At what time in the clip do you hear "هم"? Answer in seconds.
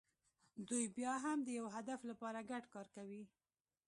1.25-1.37